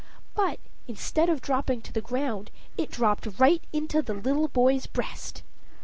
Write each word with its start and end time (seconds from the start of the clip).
But, 0.33 0.57
instead 0.87 1.29
of 1.29 1.41
dropping 1.43 1.83
to 1.83 1.93
the 1.93 2.01
ground, 2.01 2.49
it 2.75 2.89
dropped 2.89 3.27
right 3.37 3.63
into 3.71 4.01
the 4.01 4.15
little 4.15 4.47
boy's 4.47 4.87
breast. 4.87 5.43